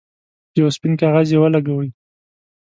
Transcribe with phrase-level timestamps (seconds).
[0.51, 1.89] په یو سپین کاغذ یې ولګوئ.